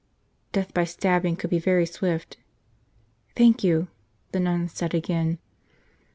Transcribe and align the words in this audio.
Death 0.51 0.73
by 0.73 0.83
stabbing 0.83 1.35
could 1.35 1.51
be 1.51 1.59
very 1.59 1.85
swift. 1.85 2.37
"Thank 3.35 3.63
you," 3.63 3.87
the 4.31 4.39
nun 4.39 4.67
said 4.67 4.95
again. 4.95 5.37